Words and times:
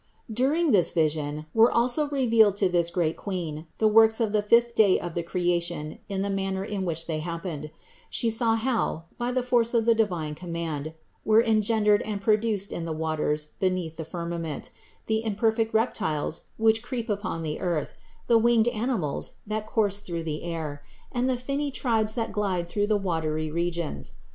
56. 0.29 0.35
During 0.35 0.71
this 0.71 0.91
vision 0.93 1.45
were 1.53 1.71
also 1.71 2.09
revealed 2.09 2.55
to 2.55 2.67
this 2.67 2.89
great 2.89 3.17
THE 3.17 3.21
INCARNATION 3.21 3.55
59 3.57 3.63
Queen 3.67 3.67
the 3.77 3.87
works 3.87 4.19
of 4.19 4.31
the 4.31 4.41
fifth 4.41 4.73
day 4.73 4.99
of 4.99 5.13
the 5.13 5.21
creation 5.21 5.99
in 6.09 6.23
the 6.23 6.31
manner 6.31 6.65
in 6.65 6.85
which 6.85 7.05
they 7.05 7.19
happened; 7.19 7.69
She 8.09 8.31
saw 8.31 8.55
how, 8.55 9.03
by 9.19 9.31
the 9.31 9.43
force 9.43 9.75
of 9.75 9.85
the 9.85 9.93
divine 9.93 10.33
command, 10.33 10.95
were 11.23 11.43
engendered 11.43 12.01
and 12.01 12.19
pro 12.19 12.35
duced 12.35 12.71
in 12.71 12.85
the 12.85 12.91
waters 12.91 13.49
beneath 13.59 13.97
the 13.97 14.03
firmament, 14.03 14.71
the 15.05 15.23
imperfect 15.23 15.71
reptiles, 15.71 16.45
which 16.57 16.81
creep 16.81 17.07
upon 17.07 17.43
the 17.43 17.59
earth, 17.59 17.93
the 18.25 18.39
winged 18.39 18.69
animals 18.69 19.33
that 19.45 19.67
course 19.67 19.99
through 20.01 20.23
the 20.23 20.41
air, 20.41 20.81
and 21.11 21.29
the 21.29 21.37
finny 21.37 21.69
tribes 21.69 22.15
that 22.15 22.31
glide 22.31 22.67
through 22.67 22.87
the 22.87 22.97
watery 22.97 23.51
regions. 23.51 24.15